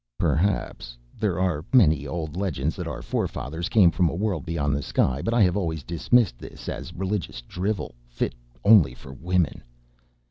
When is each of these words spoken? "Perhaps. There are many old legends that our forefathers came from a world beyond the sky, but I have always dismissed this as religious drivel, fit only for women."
"Perhaps. 0.17 0.97
There 1.19 1.37
are 1.39 1.63
many 1.71 2.07
old 2.07 2.35
legends 2.35 2.75
that 2.75 2.87
our 2.87 3.03
forefathers 3.03 3.69
came 3.69 3.91
from 3.91 4.09
a 4.09 4.15
world 4.15 4.47
beyond 4.47 4.75
the 4.75 4.81
sky, 4.81 5.21
but 5.21 5.31
I 5.31 5.43
have 5.43 5.55
always 5.55 5.83
dismissed 5.83 6.39
this 6.39 6.67
as 6.67 6.91
religious 6.95 7.43
drivel, 7.43 7.93
fit 8.07 8.33
only 8.65 8.95
for 8.95 9.13
women." 9.13 9.61